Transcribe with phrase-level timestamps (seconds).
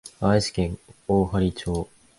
[0.19, 1.87] 愛知県大治町